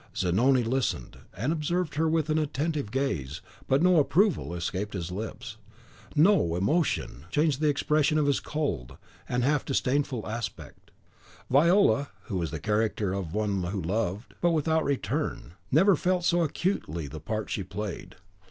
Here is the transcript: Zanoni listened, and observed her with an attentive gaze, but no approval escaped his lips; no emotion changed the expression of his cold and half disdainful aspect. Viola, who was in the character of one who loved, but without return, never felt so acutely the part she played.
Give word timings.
Zanoni 0.17 0.63
listened, 0.63 1.19
and 1.37 1.53
observed 1.53 1.93
her 1.93 2.09
with 2.09 2.31
an 2.31 2.39
attentive 2.39 2.89
gaze, 2.89 3.39
but 3.67 3.83
no 3.83 3.99
approval 3.99 4.55
escaped 4.55 4.95
his 4.95 5.11
lips; 5.11 5.57
no 6.15 6.55
emotion 6.55 7.25
changed 7.29 7.61
the 7.61 7.69
expression 7.69 8.17
of 8.17 8.25
his 8.25 8.39
cold 8.39 8.97
and 9.29 9.43
half 9.43 9.63
disdainful 9.63 10.27
aspect. 10.27 10.89
Viola, 11.51 12.09
who 12.23 12.37
was 12.37 12.49
in 12.49 12.55
the 12.55 12.59
character 12.59 13.13
of 13.13 13.35
one 13.35 13.61
who 13.65 13.79
loved, 13.79 14.33
but 14.41 14.49
without 14.49 14.83
return, 14.83 15.51
never 15.69 15.95
felt 15.95 16.23
so 16.23 16.41
acutely 16.41 17.05
the 17.07 17.19
part 17.19 17.51
she 17.51 17.61
played. 17.61 18.15